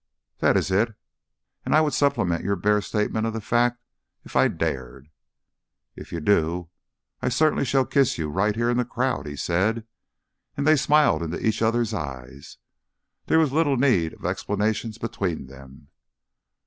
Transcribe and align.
"That 0.39 0.57
is 0.57 0.71
it. 0.71 0.95
And 1.63 1.75
I 1.75 1.81
would 1.81 1.93
supplement 1.93 2.43
your 2.43 2.55
bare 2.55 2.81
statement 2.81 3.27
of 3.27 3.33
the 3.33 3.39
fact, 3.39 3.83
if 4.25 4.35
I 4.35 4.47
dared." 4.47 5.11
"If 5.95 6.11
you 6.11 6.19
do, 6.19 6.69
I 7.21 7.29
certainly 7.29 7.65
shall 7.65 7.85
kiss 7.85 8.17
you 8.17 8.27
right 8.27 8.55
here 8.55 8.71
in 8.71 8.77
the 8.77 8.83
crowd," 8.83 9.27
he 9.27 9.35
said, 9.35 9.85
and 10.57 10.65
they 10.65 10.75
smiled 10.75 11.21
into 11.21 11.39
each 11.39 11.61
other's 11.61 11.93
eyes. 11.93 12.57
There 13.27 13.37
was 13.37 13.53
little 13.53 13.77
need 13.77 14.13
of 14.15 14.25
explanations 14.25 14.97
between 14.97 15.45
them. 15.45 15.89